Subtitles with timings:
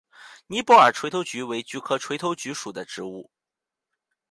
[0.47, 3.29] 尼泊尔垂头菊为菊科垂头菊属的植物。